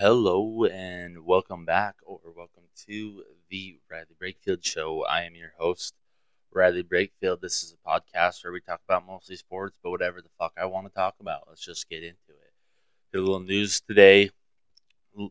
[0.00, 5.04] Hello and welcome back, or welcome to the Bradley Brakefield Show.
[5.04, 5.92] I am your host,
[6.52, 7.40] Bradley Brakefield.
[7.40, 10.66] This is a podcast where we talk about mostly sports, but whatever the fuck I
[10.66, 11.46] want to talk about.
[11.48, 12.52] Let's just get into it.
[13.12, 14.30] Did a little news today.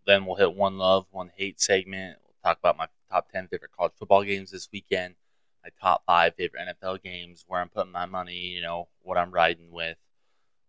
[0.06, 2.18] Then we'll hit one love, one hate segment.
[2.26, 5.16] We'll talk about my top 10 favorite college football games this weekend,
[5.64, 9.32] my top five favorite NFL games, where I'm putting my money, you know, what I'm
[9.32, 9.96] riding with.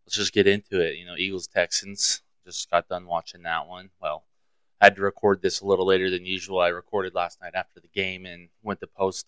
[0.07, 0.99] Let's just get into it.
[0.99, 2.23] You know, Eagles Texans
[2.53, 3.91] just got done watching that one.
[4.01, 4.25] Well,
[4.80, 6.61] I had to record this a little later than usual.
[6.61, 9.27] I recorded last night after the game and went to post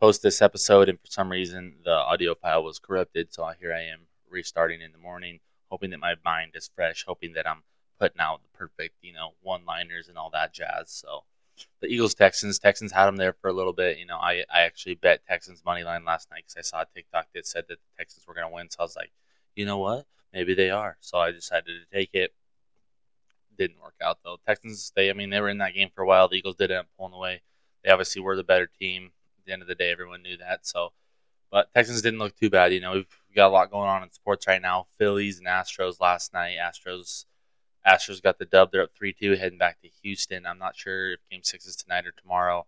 [0.00, 3.32] post this episode, and for some reason the audio file was corrupted.
[3.32, 7.34] So here I am restarting in the morning, hoping that my mind is fresh, hoping
[7.34, 7.62] that I'm
[7.98, 10.90] putting out the perfect, you know, one liners and all that jazz.
[10.90, 11.24] So
[11.80, 13.98] the Eagles Texans Texans had them there for a little bit.
[13.98, 16.86] You know, I I actually bet Texans money line last night because I saw a
[16.94, 18.70] TikTok that said that the Texans were going to win.
[18.70, 19.12] So I was like,
[19.54, 20.06] you know what?
[20.32, 20.96] Maybe they are.
[21.00, 22.32] So I decided to take it
[23.60, 24.38] didn't work out though.
[24.46, 26.28] Texans, they I mean they were in that game for a while.
[26.28, 27.42] The Eagles did end up pulling away.
[27.84, 29.12] They obviously were the better team.
[29.38, 30.66] At the end of the day, everyone knew that.
[30.66, 30.92] So,
[31.50, 32.72] but Texans didn't look too bad.
[32.72, 34.86] You know, we've got a lot going on in sports right now.
[34.98, 36.56] Phillies and Astros last night.
[36.58, 37.26] Astros,
[37.86, 38.72] Astros got the dub.
[38.72, 40.46] They're up three two, heading back to Houston.
[40.46, 42.66] I'm not sure if Game Six is tonight or tomorrow.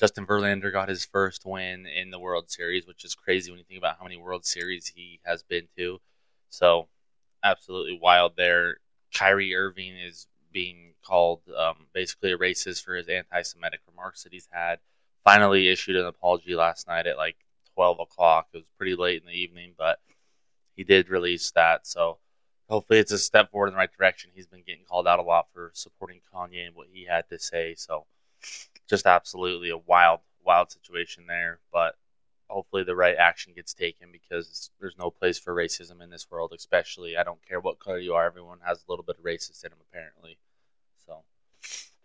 [0.00, 3.64] Justin Verlander got his first win in the World Series, which is crazy when you
[3.64, 6.00] think about how many World Series he has been to.
[6.48, 6.88] So,
[7.44, 8.78] absolutely wild there.
[9.14, 14.48] Kyrie Irving is being called um, basically a racist for his anti-Semitic remarks that he's
[14.50, 14.78] had.
[15.24, 17.36] Finally issued an apology last night at like
[17.74, 18.48] 12 o'clock.
[18.52, 19.98] It was pretty late in the evening, but
[20.76, 21.86] he did release that.
[21.86, 22.18] So
[22.68, 24.30] hopefully it's a step forward in the right direction.
[24.34, 27.38] He's been getting called out a lot for supporting Kanye and what he had to
[27.38, 27.74] say.
[27.76, 28.06] So
[28.88, 31.60] just absolutely a wild, wild situation there.
[31.72, 31.94] But
[32.52, 36.52] hopefully the right action gets taken because there's no place for racism in this world,
[36.54, 39.64] especially I don't care what color you are, everyone has a little bit of racist
[39.64, 40.38] in them apparently.
[41.06, 41.22] So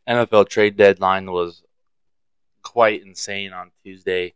[0.07, 1.63] NFL trade deadline was
[2.63, 4.33] quite insane on Tuesday.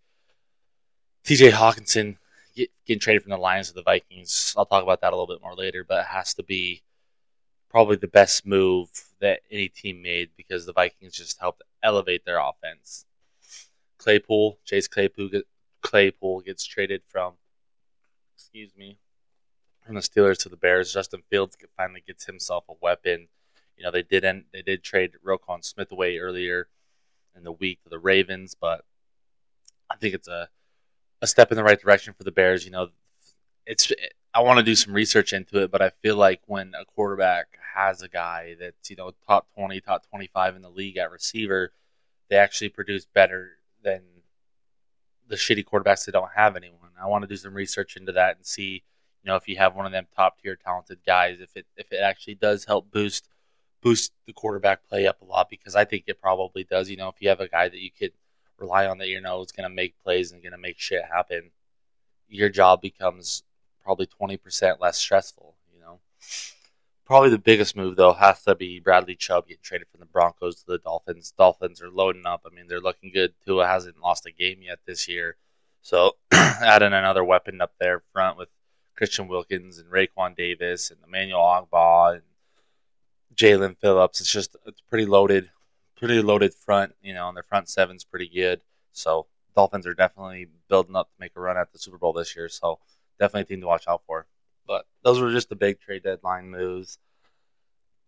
[1.26, 2.18] TJ Hockenson
[2.56, 4.54] get, getting traded from the Lions to the Vikings.
[4.58, 6.84] I'll talk about that a little bit more later, but it has to be
[7.70, 8.90] probably the best move
[9.22, 13.06] that any team made because the Vikings just helped elevate their offense.
[13.98, 15.30] Claypool, Chase Claypool,
[15.82, 17.34] Claypool gets traded from,
[18.36, 18.98] excuse me,
[19.86, 20.94] from the Steelers to the Bears.
[20.94, 23.28] Justin Fields finally gets himself a weapon.
[23.78, 26.68] You know they didn't they did trade Roquan Smith away earlier
[27.36, 28.86] in the week to the Ravens, but
[29.90, 30.50] I think it's a
[31.22, 32.66] a step in the right direction for the Bears.
[32.66, 32.90] You know,
[33.66, 33.92] it's
[34.34, 37.48] I want to do some research into it, but I feel like when a quarterback
[37.76, 41.12] has a guy that's you know top twenty, top twenty five in the league at
[41.12, 41.74] receiver,
[42.30, 44.02] they actually produce better than
[45.32, 46.90] the shitty quarterbacks that don't have anyone.
[47.02, 48.84] I want to do some research into that and see,
[49.24, 51.92] you know, if you have one of them top tier talented guys, if it if
[51.92, 53.30] it actually does help boost
[53.82, 56.90] boost the quarterback play up a lot because I think it probably does.
[56.90, 58.12] You know, if you have a guy that you could
[58.60, 61.06] rely on that you know is going to make plays and going to make shit
[61.06, 61.52] happen,
[62.28, 63.44] your job becomes
[63.84, 65.56] probably twenty percent less stressful.
[65.74, 66.00] You know.
[67.12, 70.62] Probably the biggest move though has to be Bradley Chubb getting traded from the Broncos
[70.62, 71.34] to the Dolphins.
[71.38, 72.44] Dolphins are loading up.
[72.46, 73.34] I mean, they're looking good.
[73.46, 75.36] Tua hasn't lost a game yet this year,
[75.82, 78.48] so adding another weapon up there front with
[78.96, 82.22] Christian Wilkins and Raekwon Davis and Emmanuel Ogbah and
[83.36, 84.22] Jaelan Phillips.
[84.22, 85.50] It's just it's pretty loaded,
[85.98, 86.94] pretty loaded front.
[87.02, 88.62] You know, and their front seven's pretty good.
[88.94, 92.38] So Dolphins are definitely building up to make a run at the Super Bowl this
[92.38, 92.48] year.
[92.48, 92.80] So
[93.20, 94.28] definitely a team to watch out for.
[94.68, 96.98] But those were just the big trade deadline moves.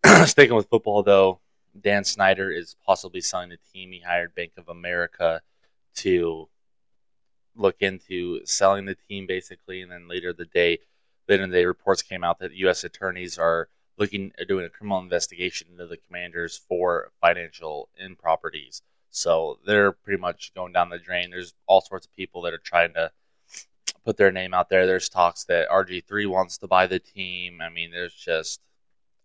[0.24, 1.40] Sticking with football, though,
[1.78, 3.92] Dan Snyder is possibly selling the team.
[3.92, 5.42] He hired Bank of America
[5.96, 6.48] to
[7.56, 9.80] look into selling the team, basically.
[9.80, 10.78] And then later the day,
[11.28, 12.84] later in the day, reports came out that U.S.
[12.84, 18.82] attorneys are looking are doing a criminal investigation into the commanders for financial improperties.
[19.10, 21.30] So they're pretty much going down the drain.
[21.30, 23.12] There's all sorts of people that are trying to
[24.04, 24.86] put their name out there.
[24.86, 27.60] There's talks that RG3 wants to buy the team.
[27.60, 28.60] I mean, there's just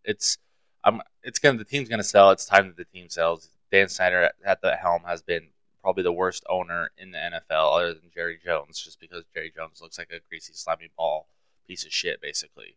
[0.04, 0.38] it's
[0.84, 2.32] I'm it's gonna the team's gonna sell.
[2.32, 3.50] It's time that the team sells.
[3.72, 5.50] Dan Snyder at, at the helm has been
[5.82, 9.82] probably the worst owner in the NFL, other than Jerry Jones, just because Jerry Jones
[9.82, 11.28] looks like a greasy, slimy ball
[11.68, 12.76] piece of shit, basically.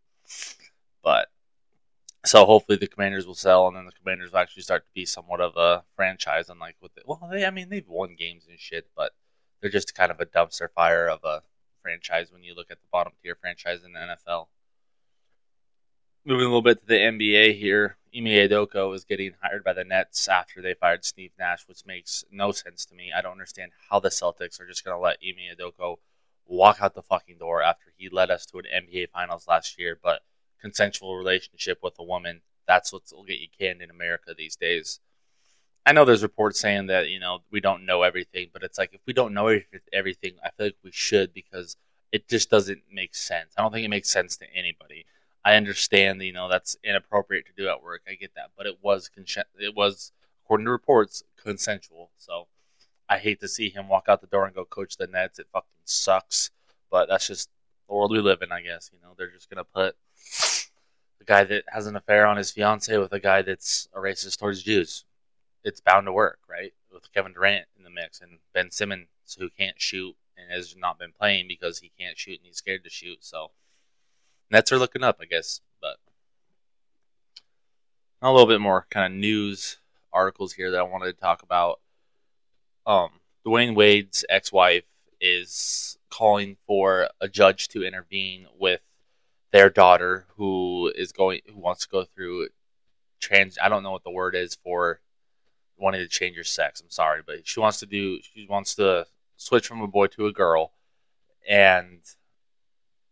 [1.02, 1.28] But
[2.24, 5.04] so hopefully the Commanders will sell, and then the Commanders will actually start to be
[5.04, 6.48] somewhat of a franchise.
[6.48, 9.12] Unlike with the, well, they I mean they've won games and shit, but
[9.60, 11.42] they're just kind of a dumpster fire of a
[11.82, 14.46] franchise when you look at the bottom tier franchise in the NFL.
[16.24, 19.84] Moving a little bit to the NBA here, Ime Udoka is getting hired by the
[19.84, 23.10] Nets after they fired Steve Nash, which makes no sense to me.
[23.14, 25.96] I don't understand how the Celtics are just going to let Ime Udoka
[26.46, 29.98] walk out the fucking door after he led us to an NBA Finals last year,
[30.00, 30.22] but
[30.60, 35.00] consensual relationship with a woman that's what will get you canned in America these days.
[35.84, 38.94] I know there's reports saying that you know we don't know everything, but it's like
[38.94, 39.58] if we don't know
[39.92, 41.76] everything, I feel like we should because
[42.12, 43.52] it just doesn't make sense.
[43.56, 45.06] I don't think it makes sense to anybody.
[45.44, 48.02] I understand, you know, that's inappropriate to do at work.
[48.08, 49.10] I get that, but it was
[49.58, 50.12] it was
[50.44, 52.10] according to reports consensual.
[52.16, 52.46] So
[53.08, 55.38] I hate to see him walk out the door and go coach the Nets.
[55.38, 56.50] It fucking sucks,
[56.90, 57.50] but that's just
[57.88, 58.52] the world we live in.
[58.52, 59.96] I guess you know they're just gonna put
[61.18, 64.38] the guy that has an affair on his fiance with a guy that's a racist
[64.38, 65.04] towards Jews.
[65.64, 66.72] It's bound to work, right?
[66.92, 70.98] With Kevin Durant in the mix and Ben Simmons, who can't shoot and has not
[70.98, 73.24] been playing because he can't shoot and he's scared to shoot.
[73.24, 73.50] So
[74.50, 75.60] Nets are looking up, I guess.
[75.80, 75.96] But
[78.20, 79.78] a little bit more kind of news
[80.12, 81.80] articles here that I wanted to talk about.
[82.86, 83.10] Um,
[83.46, 84.84] Dwyane Wade's ex-wife
[85.20, 88.80] is calling for a judge to intervene with
[89.52, 92.48] their daughter who is going who wants to go through
[93.20, 95.00] trans I don't know what the word is for
[95.78, 96.80] wanting to change your sex.
[96.80, 100.26] I'm sorry, but she wants to do she wants to switch from a boy to
[100.26, 100.72] a girl
[101.48, 102.00] and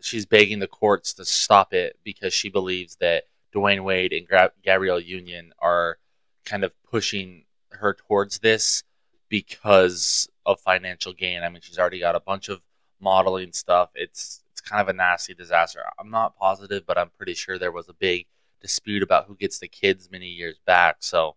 [0.00, 3.24] she's begging the courts to stop it because she believes that
[3.54, 5.98] Dwyane Wade and Gabrielle Union are
[6.44, 8.82] kind of pushing her towards this
[9.28, 11.42] because of financial gain.
[11.42, 12.60] I mean, she's already got a bunch of
[13.00, 13.90] modeling stuff.
[13.94, 15.82] It's it's kind of a nasty disaster.
[15.98, 18.26] I'm not positive, but I'm pretty sure there was a big
[18.60, 20.96] dispute about who gets the kids many years back.
[21.00, 21.36] So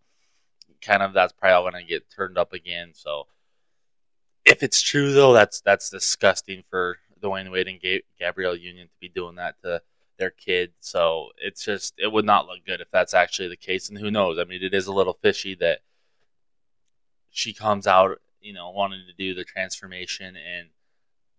[0.83, 2.91] kind of that's probably going to get turned up again.
[2.94, 3.27] So
[4.45, 7.80] if it's true though, that's that's disgusting for Dwyane Wade and
[8.19, 9.81] Gabrielle Union to be doing that to
[10.18, 10.74] their kid.
[10.80, 13.89] So it's just it would not look good if that's actually the case.
[13.89, 14.38] And who knows?
[14.38, 15.80] I mean, it is a little fishy that
[17.30, 20.69] she comes out, you know, wanting to do the transformation and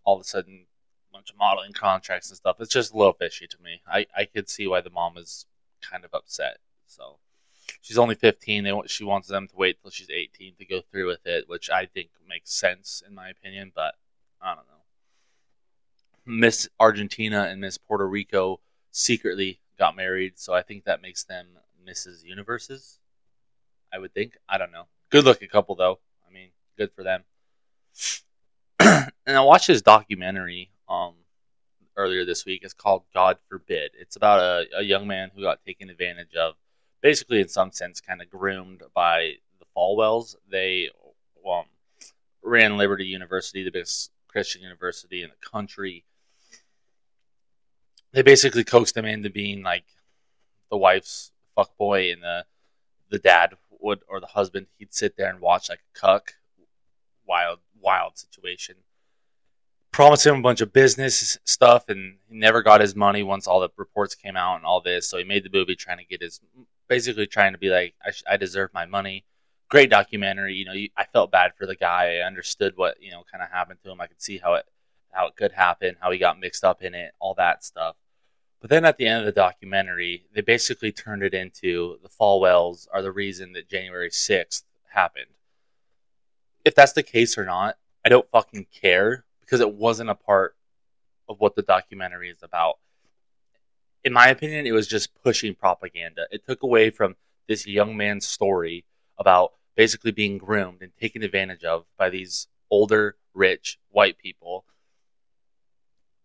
[0.05, 0.67] all of a sudden
[1.13, 2.57] bunch of modeling contracts and stuff.
[2.59, 3.81] It's just a little fishy to me.
[3.87, 5.47] I, I could see why the mom is
[5.81, 6.59] kind of upset.
[6.87, 7.19] So
[7.85, 8.65] she's only 15.
[8.65, 11.69] They she wants them to wait till she's 18 to go through with it, which
[11.69, 13.73] I think makes sense in my opinion.
[13.75, 13.95] But
[14.41, 14.73] I don't know.
[16.27, 18.61] Miss Argentina and Miss Puerto Rico
[18.91, 21.47] secretly got married, so I think that makes them
[21.87, 22.25] Mrs.
[22.25, 22.99] Universes.
[23.93, 24.39] I would think.
[24.49, 24.87] I don't know.
[25.11, 25.99] Good looking couple though.
[26.27, 26.49] I mean,
[26.79, 27.25] good for them.
[28.81, 31.15] and I watched this documentary um,
[31.97, 32.63] earlier this week.
[32.65, 33.93] It's called God Forbid.
[33.99, 36.55] It's about a, a young man who got taken advantage of,
[37.05, 40.37] basically in some sense, kind of groomed by the Falwells.
[40.51, 40.89] They
[41.47, 41.67] um,
[42.43, 46.07] ran Liberty University, the biggest Christian university in the country.
[48.13, 49.85] They basically coaxed him into being like
[50.71, 52.47] the wife's fuck boy, and the
[53.11, 56.37] the dad would or the husband he'd sit there and watch like a cuck.
[57.27, 58.77] Wild, wild situation
[59.93, 63.61] promised him a bunch of business stuff and he never got his money once all
[63.61, 65.09] the reports came out and all this.
[65.09, 66.41] So he made the movie trying to get his,
[66.89, 69.25] basically trying to be like, I, I deserve my money.
[69.69, 70.55] Great documentary.
[70.55, 72.19] You know, you, I felt bad for the guy.
[72.19, 74.01] I understood what, you know, kind of happened to him.
[74.01, 74.67] I could see how it,
[75.11, 77.97] how it could happen, how he got mixed up in it, all that stuff.
[78.61, 82.89] But then at the end of the documentary, they basically turned it into the Falwells
[82.93, 85.27] are the reason that January 6th happened.
[86.65, 90.57] If that's the case or not, I don't fucking care because it wasn't a part
[91.29, 92.79] of what the documentary is about.
[94.05, 96.27] In my opinion, it was just pushing propaganda.
[96.31, 97.17] It took away from
[97.49, 98.85] this young man's story
[99.19, 104.65] about basically being groomed and taken advantage of by these older, rich white people.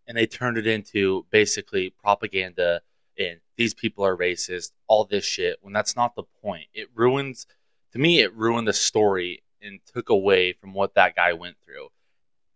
[0.07, 2.81] And they turned it into basically propaganda
[3.17, 6.67] and these people are racist, all this shit, when that's not the point.
[6.74, 7.45] It ruins,
[7.91, 11.89] to me, it ruined the story and took away from what that guy went through.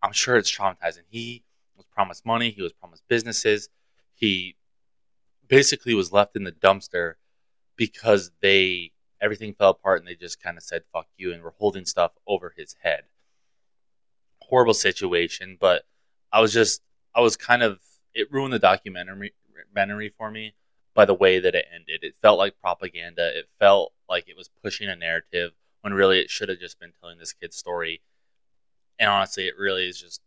[0.01, 1.03] I'm sure it's traumatizing.
[1.09, 1.43] He
[1.75, 3.67] was promised money, he was promised businesses.
[4.15, 4.55] He
[5.55, 7.13] basically was left in the dumpster
[7.75, 8.91] because they
[9.21, 12.11] everything fell apart and they just kind of said fuck you and were holding stuff
[12.27, 13.03] over his head.
[14.41, 15.83] Horrible situation, but
[16.31, 16.81] I was just
[17.15, 17.79] I was kind of
[18.13, 20.55] it ruined the documentary for me
[20.95, 22.03] by the way that it ended.
[22.03, 23.37] It felt like propaganda.
[23.37, 26.93] It felt like it was pushing a narrative when really it should have just been
[26.99, 28.01] telling this kid's story
[28.99, 30.21] and honestly, it really is just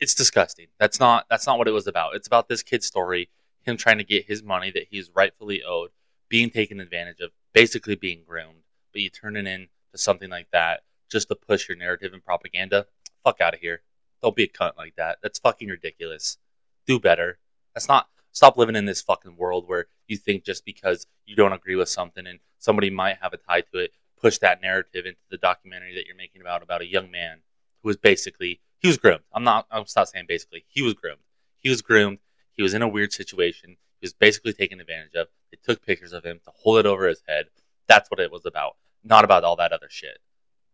[0.00, 0.68] it's disgusting.
[0.78, 2.14] That's not that's not what it was about.
[2.14, 3.28] It's about this kid's story,
[3.68, 5.90] him trying to get his money that he's rightfully owed,
[6.28, 8.62] being taken advantage of, basically being groomed.
[8.92, 12.86] But you turn it into something like that just to push your narrative and propaganda.
[13.24, 13.82] Fuck out of here.
[14.22, 15.18] Don't be a cunt like that.
[15.22, 16.38] That's fucking ridiculous.
[16.86, 17.38] Do better.
[17.74, 21.52] That's not stop living in this fucking world where you think just because you don't
[21.52, 25.20] agree with something and somebody might have a tie to it, push that narrative into
[25.30, 27.38] the documentary that you're making about about a young man
[27.82, 29.22] who was basically he was groomed.
[29.32, 29.66] I'm not.
[29.70, 30.64] I'm not saying basically.
[30.68, 31.20] He was groomed.
[31.58, 32.18] He was groomed.
[32.58, 33.76] He was in a weird situation.
[34.00, 35.28] He was basically taken advantage of.
[35.52, 37.46] They took pictures of him to hold it over his head.
[37.86, 38.76] That's what it was about.
[39.04, 40.18] Not about all that other shit.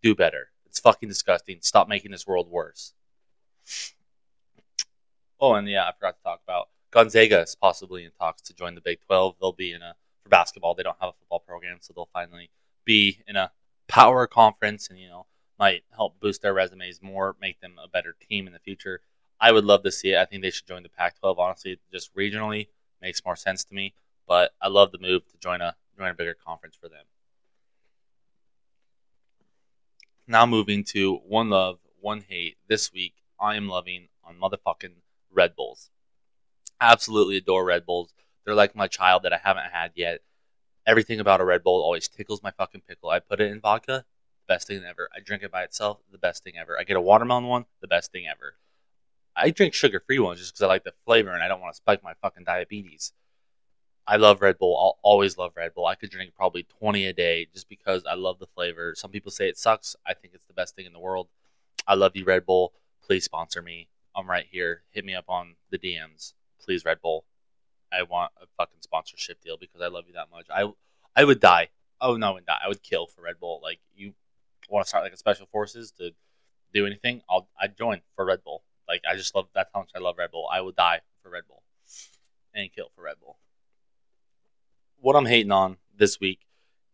[0.02, 0.48] Do better.
[0.64, 1.58] It's fucking disgusting.
[1.60, 2.94] Stop making this world worse.
[5.38, 8.74] Oh, and yeah, I forgot to talk about Gonzaga is possibly in talks to join
[8.74, 9.36] the Big 12.
[9.38, 10.74] They'll be in a for basketball.
[10.74, 12.50] They don't have a football program, so they'll finally
[12.86, 13.52] be in a
[13.88, 15.26] power conference, and you know
[15.58, 19.00] might help boost their resumes more, make them a better team in the future.
[19.40, 20.18] I would love to see it.
[20.18, 21.38] I think they should join the Pac-12.
[21.38, 22.68] Honestly, just regionally
[23.02, 23.94] makes more sense to me.
[24.26, 27.04] But I love the move to join a join a bigger conference for them.
[30.26, 32.56] Now moving to one love, one hate.
[32.66, 34.94] This week, I am loving on motherfucking
[35.30, 35.90] Red Bulls.
[36.80, 38.14] Absolutely adore Red Bulls.
[38.44, 40.20] They're like my child that I haven't had yet.
[40.86, 43.10] Everything about a Red Bull always tickles my fucking pickle.
[43.10, 44.04] I put it in vodka,
[44.48, 45.08] best thing ever.
[45.14, 46.78] I drink it by itself, the best thing ever.
[46.78, 48.56] I get a watermelon one, the best thing ever.
[49.36, 51.72] I drink sugar free ones just because I like the flavor and I don't want
[51.72, 53.12] to spike my fucking diabetes.
[54.06, 54.76] I love Red Bull.
[54.78, 55.86] I'll always love Red Bull.
[55.86, 58.94] I could drink probably 20 a day just because I love the flavor.
[58.94, 59.96] Some people say it sucks.
[60.06, 61.28] I think it's the best thing in the world.
[61.86, 62.72] I love you, Red Bull.
[63.02, 63.88] Please sponsor me.
[64.14, 64.82] I'm right here.
[64.90, 66.34] Hit me up on the DMs.
[66.62, 67.24] Please, Red Bull.
[67.92, 70.46] I want a fucking sponsorship deal because I love you that much.
[70.50, 70.70] I
[71.16, 71.68] I would die.
[72.00, 72.58] Oh no, I would die.
[72.64, 73.60] I would kill for Red Bull.
[73.62, 74.14] Like you
[74.68, 76.10] want to start like a special forces to
[76.72, 78.62] do anything, I'll I'd join for Red Bull.
[78.88, 80.48] Like I just love that's how much I love Red Bull.
[80.52, 81.62] I would die for Red Bull
[82.54, 83.38] and kill for Red Bull.
[85.00, 86.40] What I'm hating on this week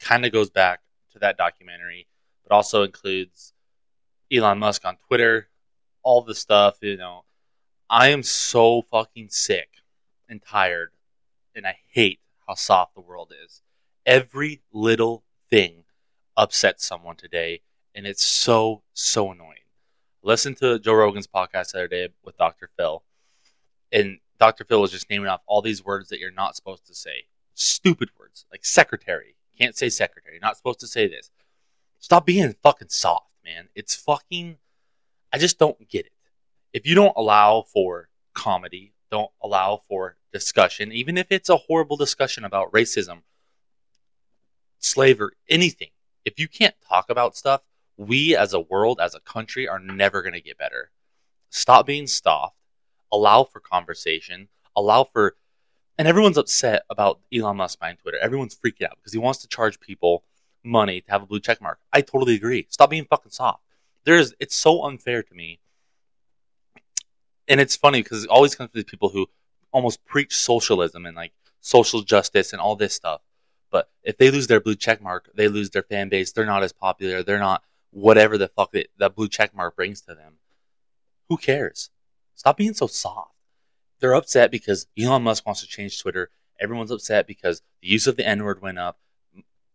[0.01, 0.81] kind of goes back
[1.13, 2.07] to that documentary,
[2.43, 3.53] but also includes
[4.33, 5.49] Elon Musk on Twitter,
[6.03, 6.79] all the stuff.
[6.81, 7.25] You know,
[7.89, 9.69] I am so fucking sick
[10.29, 10.91] and tired,
[11.55, 13.63] and I hate how soft the world is.
[14.07, 15.85] Every little thing
[16.37, 17.61] upsets someone today,
[17.95, 19.60] and it's so so annoying.
[20.23, 22.69] Listen to Joe Rogan's podcast the other day with Dr.
[22.77, 23.03] Phil,
[23.91, 24.65] and Dr.
[24.65, 27.25] Phil was just naming off all these words that you're not supposed to say.
[27.55, 29.37] Stupid words like secretary.
[29.59, 30.39] Can't say secretary.
[30.41, 31.31] Not supposed to say this.
[31.99, 33.69] Stop being fucking soft, man.
[33.75, 34.59] It's fucking.
[35.33, 36.13] I just don't get it.
[36.73, 41.97] If you don't allow for comedy, don't allow for discussion, even if it's a horrible
[41.97, 43.23] discussion about racism,
[44.79, 45.91] slavery, anything,
[46.25, 47.63] if you can't talk about stuff,
[48.01, 50.91] we as a world, as a country, are never going to get better.
[51.51, 52.57] Stop being soft.
[53.13, 54.49] Allow for conversation.
[54.75, 55.37] Allow for,
[55.99, 58.19] and everyone's upset about Elon Musk buying Twitter.
[58.19, 60.25] Everyone's freaking out because he wants to charge people
[60.65, 61.79] money to have a blue check mark.
[61.93, 62.67] I totally agree.
[62.71, 63.63] Stop being fucking soft.
[64.05, 65.61] There's, it's so unfair to me.
[67.49, 69.27] And it's funny because it always comes to these people who
[69.73, 73.21] almost preach socialism and like social justice and all this stuff.
[73.71, 76.33] But if they lose their blue check mark, they lose their fan base.
[76.33, 77.23] They're not as popular.
[77.23, 80.35] They're not whatever the fuck that, that blue check mark brings to them.
[81.29, 81.91] Who cares?
[82.35, 83.35] Stop being so soft.
[84.01, 86.31] They're upset because Elon Musk wants to change Twitter.
[86.59, 88.99] Everyone's upset because the use of the N word went up.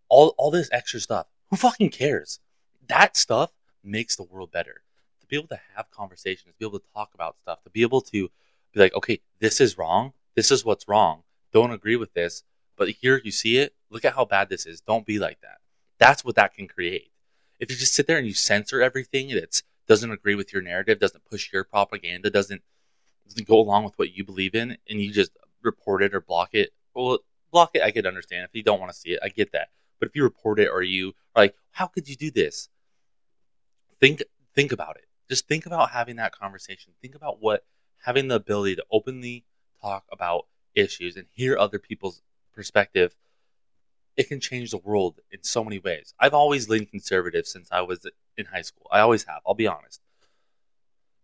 [0.09, 1.27] All, all this extra stuff.
[1.49, 2.39] Who fucking cares?
[2.87, 3.51] That stuff
[3.83, 4.81] makes the world better.
[5.21, 7.81] To be able to have conversations, to be able to talk about stuff, to be
[7.81, 8.29] able to
[8.73, 10.13] be like, okay, this is wrong.
[10.35, 11.23] This is what's wrong.
[11.51, 12.43] Don't agree with this.
[12.75, 13.73] But here you see it.
[13.89, 14.81] Look at how bad this is.
[14.81, 15.59] Don't be like that.
[15.97, 17.11] That's what that can create.
[17.59, 20.99] If you just sit there and you censor everything that doesn't agree with your narrative,
[20.99, 22.61] doesn't push your propaganda, doesn't
[23.27, 25.31] doesn't go along with what you believe in, and you just
[25.63, 27.19] report it or block it, well,
[27.51, 27.81] block it.
[27.81, 29.19] I could understand if you don't want to see it.
[29.23, 29.69] I get that.
[29.99, 32.69] But if you report it or you are like, how could you do this?
[33.99, 35.05] Think think about it.
[35.29, 36.93] Just think about having that conversation.
[37.01, 37.65] Think about what
[38.03, 39.45] having the ability to openly
[39.81, 40.45] talk about
[40.75, 42.21] issues and hear other people's
[42.53, 43.15] perspective,
[44.17, 46.13] it can change the world in so many ways.
[46.19, 48.07] I've always leaned conservative since I was
[48.37, 48.87] in high school.
[48.91, 50.01] I always have, I'll be honest.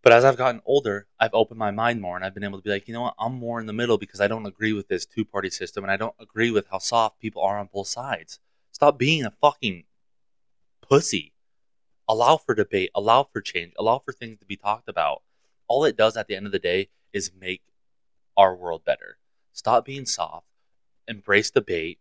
[0.04, 2.64] But as I've gotten older, I've opened my mind more and I've been able to
[2.64, 4.88] be like, you know what, I'm more in the middle because I don't agree with
[4.88, 7.88] this two party system and I don't agree with how soft people are on both
[7.88, 8.40] sides.
[8.72, 9.84] Stop being a fucking
[10.82, 11.34] pussy.
[12.10, 15.22] Allow for debate, allow for change, allow for things to be talked about.
[15.68, 17.62] All it does at the end of the day is make
[18.36, 19.18] our world better.
[19.54, 20.48] Stop being soft
[21.08, 22.00] embrace debate,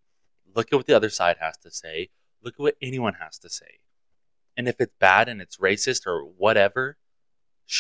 [0.55, 2.11] look at what the other side has to say,
[2.43, 3.81] look at what anyone has to say.
[4.57, 6.99] And if it's bad and it's racist or whatever,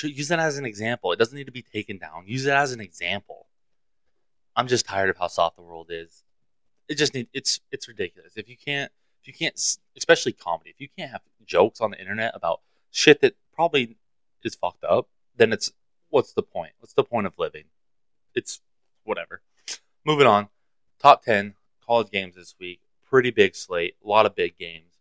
[0.02, 1.12] use it as an example.
[1.12, 2.24] It doesn't need to be taken down.
[2.26, 3.46] Use it as an example.
[4.56, 6.24] I'm just tired of how soft the world is.
[6.88, 8.32] It just need it's it's ridiculous.
[8.36, 8.90] If you can't
[9.22, 9.58] if you can't
[9.96, 12.60] especially comedy, if you can't have jokes on the internet about
[12.90, 13.96] shit that probably
[14.42, 15.72] is fucked up, then it's
[16.08, 16.72] what's the point?
[16.78, 17.64] What's the point of living?
[18.34, 18.60] It's
[19.04, 19.42] whatever.
[20.04, 20.48] Moving on
[21.00, 21.54] top 10
[21.90, 22.80] college games this week.
[23.08, 24.92] Pretty big slate, a lot of big games.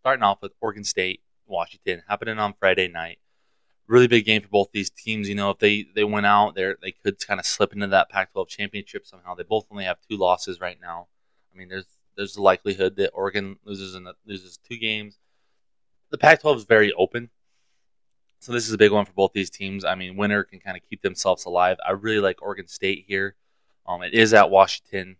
[0.00, 3.18] Starting off with Oregon State, Washington, happening on Friday night.
[3.86, 5.30] Really big game for both these teams.
[5.30, 8.10] You know, if they, they went out there, they could kind of slip into that
[8.10, 9.34] Pac 12 championship somehow.
[9.34, 11.06] They both only have two losses right now.
[11.50, 15.18] I mean, there's there's the likelihood that Oregon loses the, loses two games.
[16.10, 17.30] The Pac-12 is very open,
[18.40, 19.84] so this is a big one for both these teams.
[19.84, 21.76] I mean, winner can kind of keep themselves alive.
[21.86, 23.36] I really like Oregon State here.
[23.86, 25.16] Um, it is at Washington.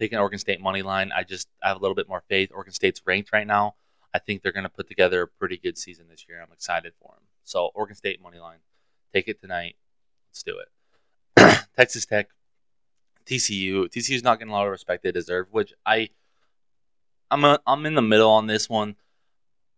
[0.00, 1.12] Taking Oregon State money line.
[1.14, 2.50] I just I have a little bit more faith.
[2.54, 3.74] Oregon State's ranked right now.
[4.14, 6.40] I think they're going to put together a pretty good season this year.
[6.42, 7.22] I'm excited for them.
[7.44, 8.58] So Oregon State money line,
[9.12, 9.76] take it tonight.
[10.30, 11.68] Let's do it.
[11.76, 12.30] Texas Tech,
[13.26, 13.88] TCU.
[13.88, 16.08] TCU is not getting a lot of respect they deserve, which I,
[17.30, 18.96] I'm a, I'm in the middle on this one.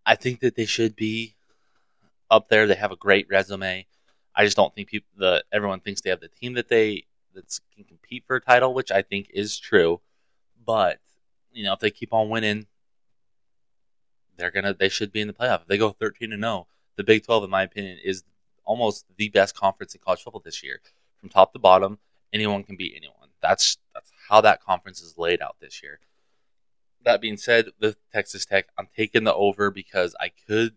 [0.06, 1.34] I think that they should be
[2.30, 2.66] up there.
[2.66, 3.86] They have a great resume.
[4.34, 7.58] I just don't think people the everyone thinks they have the team that they that
[7.74, 10.00] can compete for a title, which I think is true.
[10.64, 10.98] But
[11.52, 12.66] you know, if they keep on winning,
[14.36, 15.62] they're gonna they should be in the playoff.
[15.62, 16.66] If they go thirteen and zero,
[16.96, 18.24] the Big Twelve, in my opinion, is
[18.64, 20.80] almost the best conference in college football this year,
[21.20, 21.98] from top to bottom.
[22.32, 23.28] Anyone can beat anyone.
[23.40, 26.00] That's that's how that conference is laid out this year.
[27.04, 30.74] That being said, with Texas Tech, I'm taking the over because I could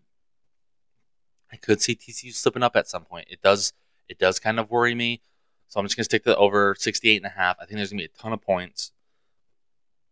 [1.52, 3.28] I could see TCU slipping up at some point.
[3.30, 3.72] It does
[4.08, 5.22] it does kind of worry me.
[5.68, 7.56] So I'm just going to stick to the over 68 and a half.
[7.60, 8.92] I think there's going to be a ton of points.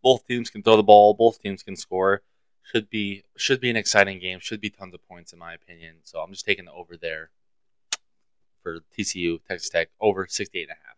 [0.04, 2.23] Both teams can throw the ball, both teams can score.
[2.62, 4.38] Should be should be an exciting game.
[4.38, 5.96] Should be tons of points in my opinion.
[6.02, 7.30] So I'm just taking the over there
[8.62, 10.96] for TCU, Texas Tech over 68 and a half.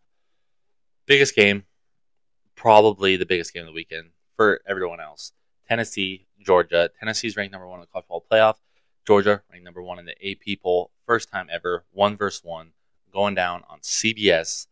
[1.06, 1.64] Biggest game,
[2.56, 5.32] probably the biggest game of the weekend for everyone else.
[5.68, 6.90] Tennessee, Georgia.
[6.98, 8.56] Tennessee's ranked number one in the college football playoff.
[9.06, 12.72] Georgia ranked number one in the AP poll, first time ever, one versus one,
[13.12, 14.66] going down on CBS.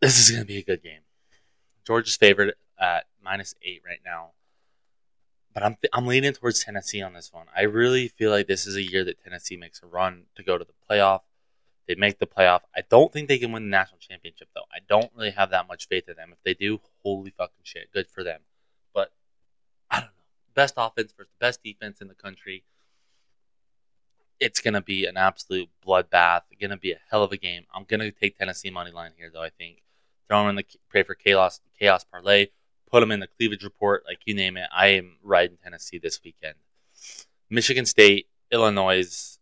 [0.00, 1.00] This is going to be a good game.
[1.86, 4.30] Georgia's favored at minus eight right now,
[5.52, 7.46] but I'm I'm leaning towards Tennessee on this one.
[7.56, 10.58] I really feel like this is a year that Tennessee makes a run to go
[10.58, 11.20] to the playoff.
[11.88, 12.60] They make the playoff.
[12.76, 14.66] I don't think they can win the national championship though.
[14.72, 16.30] I don't really have that much faith in them.
[16.32, 18.42] If they do, holy fucking shit, good for them.
[18.92, 19.10] But
[19.90, 20.12] I don't know
[20.58, 22.64] best offense versus the best defense in the country.
[24.40, 26.42] It's to be an absolute bloodbath.
[26.50, 27.64] It's to be a hell of a game.
[27.72, 29.42] I'm to take Tennessee money line here, though.
[29.42, 29.82] I think
[30.28, 32.48] throw them in the pray for chaos chaos parlay,
[32.90, 34.68] put them in the cleavage report, like you name it.
[34.74, 36.54] I am riding Tennessee this weekend.
[37.50, 39.38] Michigan State, Illinois.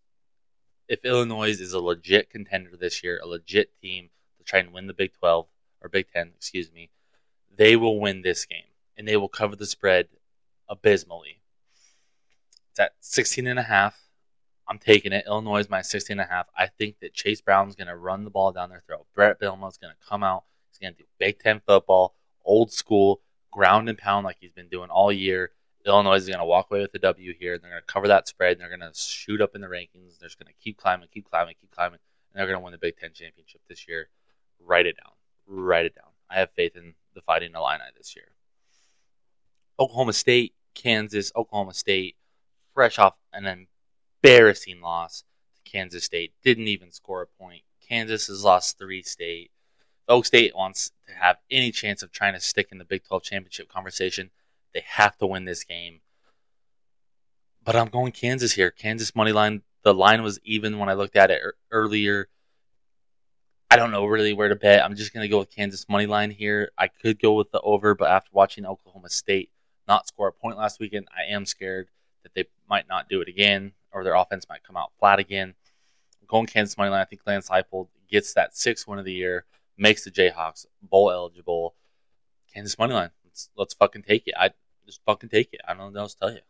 [0.88, 4.87] If Illinois is a legit contender this year, a legit team to try and win
[4.87, 5.46] the Big 12
[5.83, 6.90] or Big 10, excuse me,
[7.55, 10.09] they will win this game and they will cover the spread
[10.68, 11.42] abysmally.
[12.70, 13.99] It's at 16 and a half.
[14.68, 15.25] I'm taking it.
[15.27, 16.46] Illinois is my 16 and a half.
[16.57, 19.07] I think that Chase Brown's going to run the ball down their throat.
[19.14, 20.44] Bret Bielema's going to come out.
[20.76, 24.68] He's going to do Big Ten football, old school, ground and pound like he's been
[24.68, 25.52] doing all year.
[25.86, 27.58] Illinois is going to walk away with the W here.
[27.58, 28.52] They're going to cover that spread.
[28.52, 30.18] And they're going to shoot up in the rankings.
[30.18, 32.00] They're just going to keep climbing, keep climbing, keep climbing.
[32.32, 34.08] And they're going to win the Big Ten championship this year.
[34.60, 35.12] Write it down.
[35.46, 36.10] Write it down.
[36.28, 38.32] I have faith in the Fighting Illini this year.
[39.78, 42.16] Oklahoma State, Kansas, Oklahoma State,
[42.74, 43.68] fresh off an
[44.22, 45.22] embarrassing loss
[45.54, 47.62] to Kansas State, didn't even score a point.
[47.86, 49.50] Kansas has lost three state.
[50.09, 53.23] Oak State wants to have any chance of trying to stick in the Big 12
[53.23, 54.31] championship conversation.
[54.73, 56.01] They have to win this game.
[57.64, 58.71] But I'm going Kansas here.
[58.71, 59.62] Kansas money line.
[59.83, 62.29] The line was even when I looked at it earlier.
[63.71, 64.85] I don't know really where to bet.
[64.85, 66.71] I'm just going to go with Kansas money line here.
[66.79, 69.51] I could go with the over, but after watching Oklahoma State
[69.88, 71.88] not score a point last weekend, I am scared
[72.23, 75.55] that they might not do it again or their offense might come out flat again.
[76.21, 77.01] I'm going Kansas money line.
[77.01, 79.45] I think Lance Leipold gets that sixth win of the year,
[79.76, 81.74] makes the Jayhawks bowl eligible.
[82.52, 83.10] Kansas money line.
[83.24, 84.34] Let's, let's fucking take it.
[84.38, 84.50] I
[84.86, 85.60] just fucking take it.
[85.66, 86.40] I don't know what else to tell you.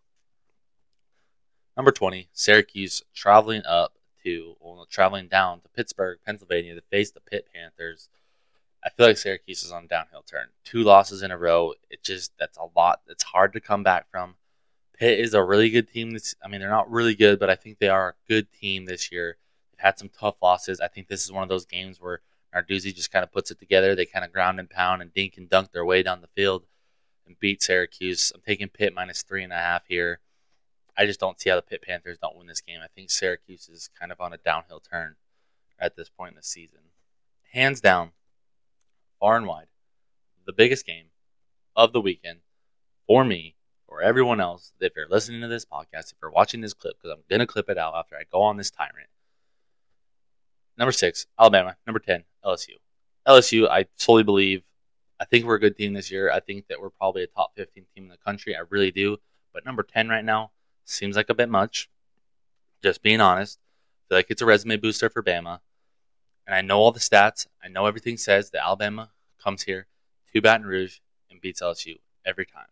[1.77, 7.21] Number 20, Syracuse traveling up to, well, traveling down to Pittsburgh, Pennsylvania to face the
[7.21, 8.09] Pitt Panthers.
[8.85, 10.47] I feel like Syracuse is on a downhill turn.
[10.65, 11.75] Two losses in a row.
[11.91, 13.01] It just that's a lot.
[13.09, 14.37] It's hard to come back from.
[14.97, 16.13] Pitt is a really good team.
[16.13, 18.87] This, I mean, they're not really good, but I think they are a good team
[18.87, 19.37] this year.
[19.73, 20.81] They've had some tough losses.
[20.81, 22.21] I think this is one of those games where
[22.57, 23.95] Narduzzi just kind of puts it together.
[23.95, 26.65] They kind of ground and pound and dink and dunk their way down the field
[27.27, 28.33] and beat Syracuse.
[28.35, 30.21] I'm taking Pitt minus three and a half here.
[30.97, 32.81] I just don't see how the Pitt Panthers don't win this game.
[32.83, 35.17] I think Syracuse is kind of on a downhill turn
[35.79, 36.79] at this point in the season.
[37.53, 38.13] Hands down,
[39.21, 39.67] far and wide,
[40.47, 41.07] the biggest game
[41.75, 42.41] of the weekend
[43.07, 44.73] for me, for everyone else.
[44.81, 47.47] If you're listening to this podcast, if you're watching this clip, because I'm going to
[47.47, 49.11] clip it out after I go on this tyrant.
[50.79, 51.77] Number six, Alabama.
[51.87, 52.77] Number 10, LSU.
[53.27, 54.63] LSU, I solely believe,
[55.19, 56.31] I think we're a good team this year.
[56.31, 58.55] I think that we're probably a top 15 team in the country.
[58.55, 59.19] I really do.
[59.53, 60.53] But number 10 right now
[60.85, 61.91] seems like a bit much.
[62.83, 63.59] Just being honest.
[63.59, 65.61] I feel like it's a resume booster for Bama
[66.47, 67.47] and I know all the stats.
[67.63, 69.11] I know everything says that Alabama
[69.43, 69.87] comes here,
[70.33, 70.99] to Baton Rouge
[71.31, 72.69] and beats LSU every time.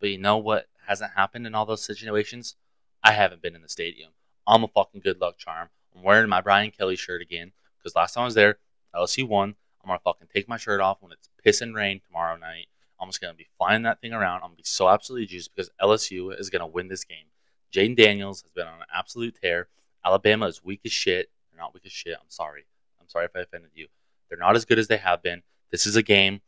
[0.00, 2.56] But you know what hasn't happened in all those situations?
[3.02, 4.10] I haven't been in the stadium.
[4.46, 5.68] I'm a fucking good luck charm.
[5.94, 8.58] I'm wearing my Brian Kelly shirt again because last time I was there,
[8.94, 9.54] LSU won.
[9.82, 12.66] I'm gonna fucking take my shirt off when it's piss and rain tomorrow night.
[13.00, 14.36] I'm just gonna be flying that thing around.
[14.36, 17.26] I'm gonna be so absolutely juiced because LSU is gonna win this game.
[17.72, 19.68] Jayden Daniels has been on an absolute tear.
[20.04, 21.30] Alabama is weak as shit.
[21.50, 22.16] They're not weak as shit.
[22.20, 22.66] I'm sorry.
[23.00, 23.88] I'm sorry if I offended you.
[24.28, 25.42] They're not as good as they have been.
[25.70, 26.40] This is a game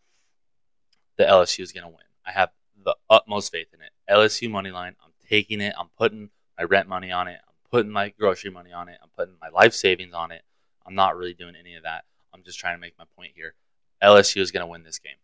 [1.16, 1.98] that LSU is gonna win.
[2.26, 2.50] I have
[2.85, 3.92] the utmost faith in it.
[4.11, 4.96] LSU money line.
[5.05, 5.74] I'm taking it.
[5.79, 7.38] I'm putting my rent money on it.
[7.46, 8.98] I'm putting my grocery money on it.
[9.03, 10.42] I'm putting my life savings on it.
[10.87, 12.05] I'm not really doing any of that.
[12.33, 13.55] I'm just trying to make my point here.
[14.03, 15.16] LSU is going to win this game.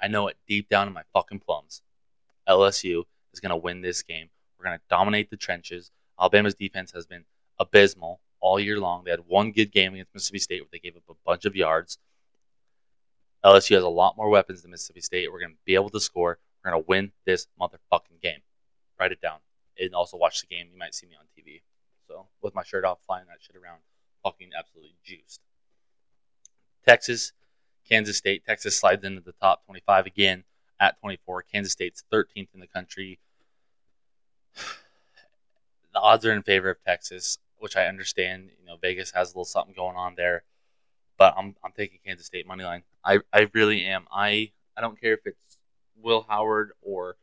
[0.00, 1.82] I know it deep down in my fucking plums.
[2.48, 4.30] LSU is going to win this game.
[4.58, 5.90] We're going to dominate the trenches.
[6.18, 7.24] Alabama's defense has been
[7.58, 9.04] abysmal all year long.
[9.04, 11.56] They had one good game against Mississippi State where they gave up a bunch of
[11.56, 11.98] yards.
[13.44, 15.32] LSU has a lot more weapons than Mississippi State.
[15.32, 16.38] We're going to be able to score.
[16.62, 18.40] We're going to win this motherfucking game.
[18.98, 19.38] Write it down.
[19.80, 20.68] And also watch the game.
[20.72, 21.62] You might see me on TV.
[22.06, 23.80] So, with my shirt off, flying that shit around,
[24.22, 25.40] fucking absolutely juiced.
[26.86, 27.32] Texas,
[27.88, 28.44] Kansas State.
[28.44, 30.44] Texas slides into the top 25 again
[30.78, 31.42] at 24.
[31.42, 33.18] Kansas State's 13th in the country.
[35.92, 38.50] The odds are in favor of Texas, which I understand.
[38.58, 40.44] You know, Vegas has a little something going on there,
[41.18, 42.84] but I'm I'm taking Kansas State money line.
[43.04, 44.06] I I really am.
[44.12, 45.58] I I don't care if it's
[45.96, 47.16] Will Howard or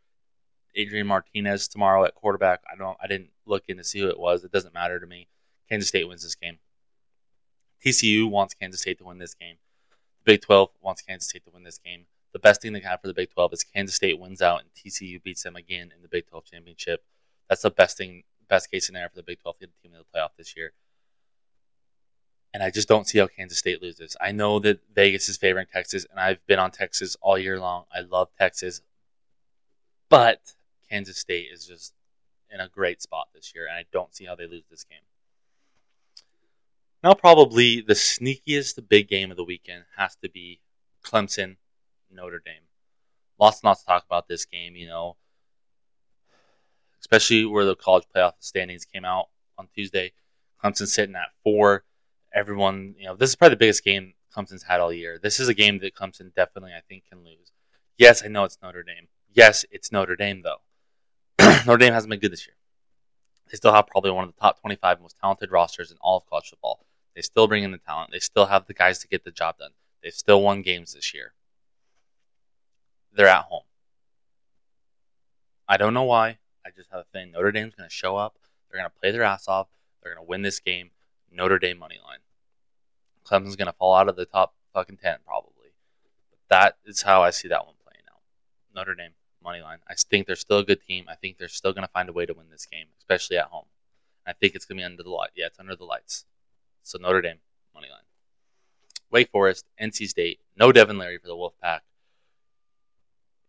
[0.76, 2.62] Adrian Martinez tomorrow at quarterback.
[2.72, 2.98] I don't.
[3.02, 4.44] I didn't look in to see who it was.
[4.44, 5.28] It doesn't matter to me.
[5.70, 6.60] Kansas State wins this game.
[7.84, 9.58] TCU wants Kansas State to win this game.
[10.20, 12.06] The Big 12 wants Kansas State to win this game.
[12.34, 14.62] The best thing they can have for the Big 12 is Kansas State wins out
[14.62, 17.04] and TCU beats them again in the Big 12 championship.
[17.50, 19.96] That's the best thing, best case scenario for the Big 12 to get the team
[19.96, 20.74] in the playoff this year.
[22.54, 24.18] And I just don't see how Kansas State loses.
[24.20, 27.86] I know that Vegas is favoring Texas, and I've been on Texas all year long.
[27.94, 28.82] I love Texas,
[30.10, 30.54] but
[30.90, 31.94] Kansas State is just
[32.50, 35.02] in a great spot this year, and I don't see how they lose this game.
[37.04, 40.62] Now, probably the sneakiest big game of the weekend has to be
[41.06, 41.58] Clemson
[42.12, 42.64] Notre Dame.
[43.40, 45.16] Lots and lots to talk about this game, you know,
[47.00, 50.14] especially where the college playoff standings came out on Tuesday.
[50.64, 51.84] Clemson sitting at four.
[52.34, 55.20] Everyone, you know, this is probably the biggest game Clemson's had all year.
[55.22, 57.52] This is a game that Clemson definitely, I think, can lose.
[57.98, 59.08] Yes, I know it's Notre Dame.
[59.32, 60.62] Yes, it's Notre Dame, though.
[61.66, 62.56] Notre Dame hasn't been good this year.
[63.50, 66.30] They still have probably one of the top 25 most talented rosters in all of
[66.30, 66.86] college football.
[67.18, 68.12] They still bring in the talent.
[68.12, 69.72] They still have the guys to get the job done.
[70.04, 71.34] They've still won games this year.
[73.12, 73.64] They're at home.
[75.68, 76.38] I don't know why.
[76.64, 77.32] I just have a thing.
[77.32, 78.38] Notre Dame's going to show up.
[78.70, 79.68] They're going to play their ass off.
[80.04, 80.92] They're going to win this game.
[81.32, 82.20] Notre Dame money line.
[83.26, 85.72] Clemson's going to fall out of the top fucking 10 probably.
[86.30, 88.22] But that is how I see that one playing out.
[88.76, 89.80] Notre Dame money line.
[89.90, 91.06] I think they're still a good team.
[91.10, 93.46] I think they're still going to find a way to win this game, especially at
[93.46, 93.66] home.
[94.24, 95.32] I think it's going to be under the light.
[95.36, 96.26] Yeah, it's under the lights.
[96.88, 97.40] So Notre Dame
[97.74, 98.00] money line.
[99.12, 101.82] Wake Forest, NC State, no Devin Leary for the Wolfpack,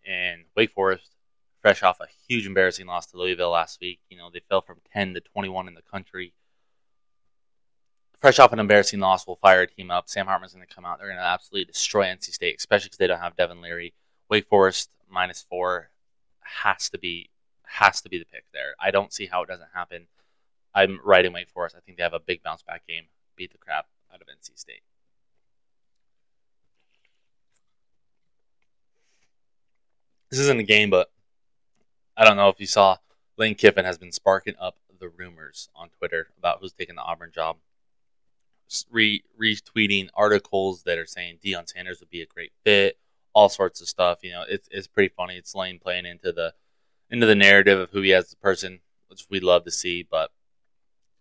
[0.04, 1.12] and Wake Forest,
[1.60, 4.00] fresh off a huge embarrassing loss to Louisville last week.
[4.08, 6.34] You know they fell from 10 to 21 in the country.
[8.20, 10.08] Fresh off an embarrassing loss, will fire a team up.
[10.08, 10.98] Sam Hartman's going to come out.
[10.98, 13.94] They're going to absolutely destroy NC State, especially because they don't have Devin Leary.
[14.28, 15.90] Wake Forest minus four
[16.40, 17.30] has to be
[17.62, 18.74] has to be the pick there.
[18.80, 20.08] I don't see how it doesn't happen.
[20.74, 21.76] I'm riding Wake Forest.
[21.76, 23.04] I think they have a big bounce back game.
[23.38, 24.82] Beat the crap out of NC State.
[30.30, 31.10] This isn't a game, but
[32.16, 32.98] I don't know if you saw.
[33.38, 37.30] Lane Kiffin has been sparking up the rumors on Twitter about who's taking the Auburn
[37.32, 37.56] job.
[38.90, 42.98] Re- retweeting articles that are saying Deion Sanders would be a great fit
[43.38, 44.18] all sorts of stuff.
[44.22, 45.36] You know, it's it's pretty funny.
[45.36, 46.54] It's Lane playing into the
[47.10, 50.02] into the narrative of who he has as a person, which we love to see.
[50.02, 50.32] But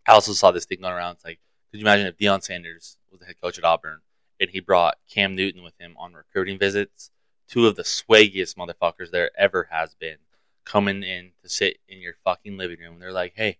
[0.07, 1.15] I also saw this thing going around.
[1.15, 1.39] It's like,
[1.77, 3.99] could you imagine if Deion Sanders was the head coach at Auburn
[4.39, 7.11] and he brought Cam Newton with him on recruiting visits?
[7.47, 10.17] Two of the swaggiest motherfuckers there ever has been
[10.65, 12.97] coming in to sit in your fucking living room.
[12.97, 13.59] They're like, hey,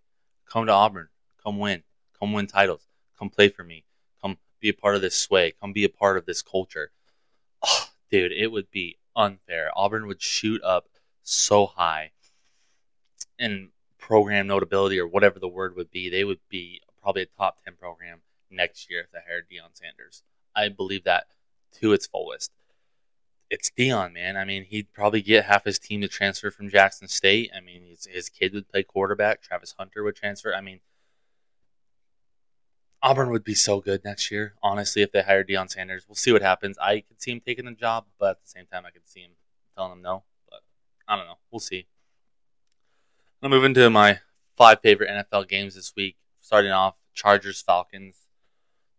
[0.49, 1.09] come to Auburn,
[1.43, 1.83] come win,
[2.19, 2.87] come win titles,
[3.19, 3.83] come play for me,
[4.19, 6.89] come be a part of this sway, come be a part of this culture.
[7.61, 9.69] Oh, dude, it would be unfair.
[9.75, 10.87] Auburn would shoot up
[11.21, 12.13] so high
[13.37, 16.09] in program notability or whatever the word would be.
[16.09, 18.19] They would be probably a top 10 program
[18.51, 20.23] next year if they hired Deion Sanders.
[20.53, 21.27] I believe that
[21.79, 22.51] to its fullest.
[23.49, 24.35] It's Deion, man.
[24.35, 27.49] I mean, he'd probably get half his team to transfer from Jackson State.
[27.55, 29.41] I mean, his, his kid would play quarterback.
[29.41, 30.53] Travis Hunter would transfer.
[30.53, 30.81] I mean,
[33.01, 34.55] Auburn would be so good next year.
[34.61, 36.77] Honestly, if they hire Deion Sanders, we'll see what happens.
[36.77, 39.21] I could see him taking the job, but at the same time, I could see
[39.21, 39.31] him
[39.77, 40.23] telling him no.
[40.49, 40.59] But
[41.07, 41.37] I don't know.
[41.51, 41.87] We'll see.
[43.41, 44.19] I'll move into my
[44.57, 46.17] five favorite NFL games this week.
[46.47, 48.19] Starting off, Chargers Falcons.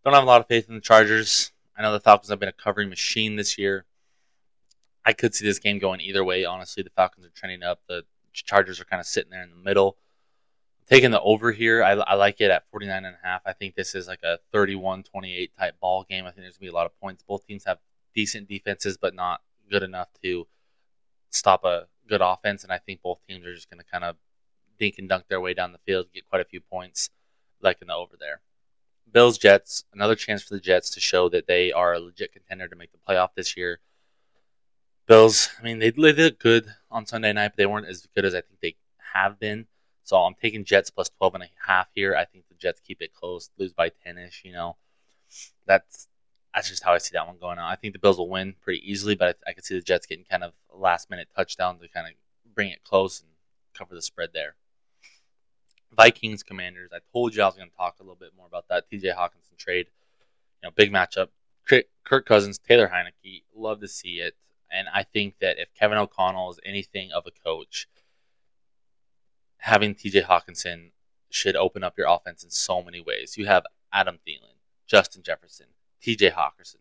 [0.05, 1.51] Don't have a lot of faith in the Chargers.
[1.75, 3.87] I know the Falcons have been a covering machine this year.
[5.03, 6.45] I could see this game going either way.
[6.45, 7.81] Honestly, the Falcons are trending up.
[7.89, 9.97] The Chargers are kind of sitting there in the middle.
[10.87, 11.83] Taking the over here.
[11.83, 13.41] I, I like it at 49 and a half.
[13.47, 16.25] I think this is like a 31-28 type ball game.
[16.25, 17.23] I think there's going to be a lot of points.
[17.27, 17.79] Both teams have
[18.13, 20.45] decent defenses, but not good enough to
[21.31, 22.61] stop a good offense.
[22.61, 24.17] And I think both teams are just going to kind of
[24.77, 27.09] dink and dunk their way down the field, get quite a few points,
[27.61, 28.41] like in the over there.
[29.11, 32.67] Bills Jets, another chance for the Jets to show that they are a legit contender
[32.67, 33.79] to make the playoff this year.
[35.07, 38.35] Bills, I mean, they, did good on Sunday night, but they weren't as good as
[38.35, 38.75] I think they
[39.13, 39.65] have been.
[40.03, 42.15] So I'm taking Jets plus 12 and a half here.
[42.15, 44.75] I think the Jets keep it close, lose by 10ish, you know.
[45.65, 46.07] That's
[46.53, 47.71] that's just how I see that one going on.
[47.71, 50.07] I think the Bills will win pretty easily, but I, I could see the Jets
[50.07, 52.13] getting kind of last minute touchdown to kind of
[52.53, 53.29] bring it close and
[53.73, 54.55] cover the spread there.
[55.95, 56.91] Vikings Commanders.
[56.93, 59.15] I told you I was going to talk a little bit more about that TJ
[59.15, 59.87] Hockenson trade.
[60.61, 61.29] You know, big matchup.
[62.03, 64.35] Kirk Cousins, Taylor Heinicke, Love to see it.
[64.71, 67.87] And I think that if Kevin O'Connell is anything of a coach,
[69.57, 70.91] having TJ Hockenson
[71.29, 73.37] should open up your offense in so many ways.
[73.37, 75.67] You have Adam Thielen, Justin Jefferson,
[76.01, 76.77] TJ Hockenson,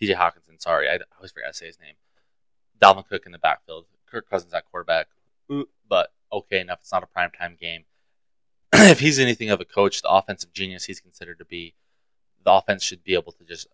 [0.00, 1.94] TJ Hockenson, sorry, I always forget to say his name.
[2.80, 5.08] Dalvin Cook in the backfield, Kirk Cousins at quarterback.
[5.88, 7.84] But okay enough, it's not a primetime game.
[8.90, 11.74] if he's anything of a coach, the offensive genius he's considered to be,
[12.44, 13.66] the offense should be able to just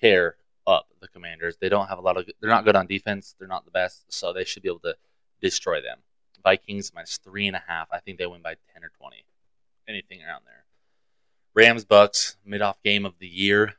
[0.00, 1.56] tear up the Commanders.
[1.60, 2.28] They don't have a lot of.
[2.40, 3.34] They're not good on defense.
[3.38, 4.96] They're not the best, so they should be able to
[5.40, 5.98] destroy them.
[6.42, 7.88] Vikings minus three and a half.
[7.90, 9.24] I think they win by ten or twenty.
[9.88, 10.64] Anything around there.
[11.54, 13.74] Rams Bucks mid off game of the year.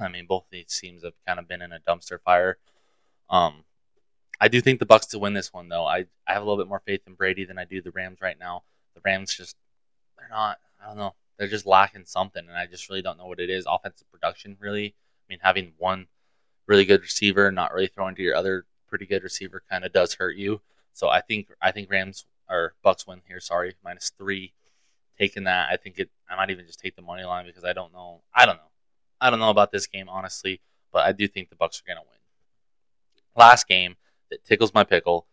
[0.00, 2.58] I mean, both these teams have kind of been in a dumpster fire.
[3.30, 3.64] Um,
[4.40, 5.86] I do think the Bucks to win this one though.
[5.86, 8.18] I I have a little bit more faith in Brady than I do the Rams
[8.20, 8.64] right now.
[8.94, 9.56] The Rams just
[10.18, 10.58] they're not.
[10.82, 11.14] I don't know.
[11.38, 13.66] They're just lacking something, and I just really don't know what it is.
[13.68, 14.86] Offensive production, really.
[14.86, 16.06] I mean, having one
[16.66, 20.14] really good receiver, not really throwing to your other pretty good receiver, kind of does
[20.14, 20.60] hurt you.
[20.92, 23.40] So I think I think Rams or Bucks win here.
[23.40, 24.52] Sorry, minus three.
[25.18, 26.10] Taking that, I think it.
[26.28, 28.22] I might even just take the money line because I don't know.
[28.34, 28.70] I don't know.
[29.20, 30.60] I don't know about this game honestly,
[30.92, 32.18] but I do think the Bucks are going to win.
[33.36, 33.96] Last game
[34.30, 35.26] that tickles my pickle.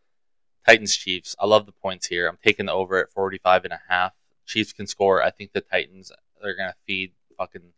[0.65, 1.35] Titans Chiefs.
[1.39, 2.27] I love the points here.
[2.27, 4.13] I'm taking the over at 45 and a half.
[4.45, 5.21] Chiefs can score.
[5.21, 7.73] I think the Titans they're going to feed fucking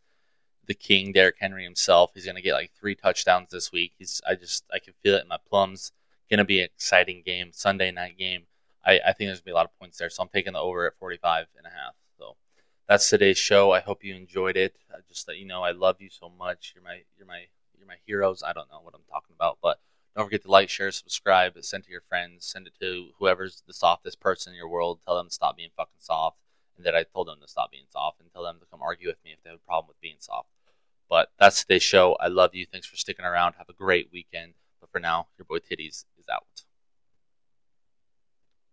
[0.66, 2.12] the king, Derrick Henry himself.
[2.14, 3.92] He's going to get like three touchdowns this week.
[3.98, 5.92] He's I just I can feel it in my plums.
[6.30, 8.44] Going to be an exciting game, Sunday night game.
[8.84, 10.54] I, I think there's going to be a lot of points there, so I'm taking
[10.54, 11.94] the over at 45 and a half.
[12.18, 12.36] So
[12.88, 13.72] that's today's show.
[13.72, 14.76] I hope you enjoyed it.
[14.92, 16.72] I just let you know I love you so much.
[16.74, 17.44] You're my you're my
[17.76, 18.42] you're my heroes.
[18.42, 19.78] I don't know what I'm talking about, but
[20.14, 23.74] don't forget to like, share, subscribe, send to your friends, send it to whoever's the
[23.74, 25.00] softest person in your world.
[25.04, 26.38] Tell them to stop being fucking soft,
[26.76, 29.08] and that I told them to stop being soft, and tell them to come argue
[29.08, 30.48] with me if they have a problem with being soft.
[31.08, 32.16] But that's today's show.
[32.20, 32.66] I love you.
[32.66, 33.54] Thanks for sticking around.
[33.58, 34.54] Have a great weekend.
[34.80, 36.63] But for now, your boy Titties is out.